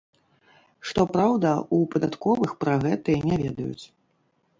Што 0.91 1.01
праўда, 1.15 1.51
у 1.79 1.81
падатковых 1.95 2.55
пра 2.65 2.73
гэтае 2.87 3.17
не 3.27 3.37
ведаюць. 3.43 3.85